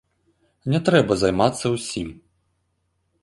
[0.71, 2.09] Не трэба займацца ўсім.